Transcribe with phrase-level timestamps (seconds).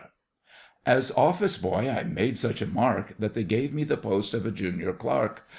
[0.83, 4.47] As office boy I made such a mark That they gave me the post of
[4.47, 5.43] a junior clerk.